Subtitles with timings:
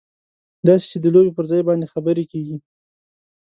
[0.67, 2.57] داسې چې د لوبې پر ځای باندې خبرې کېږي.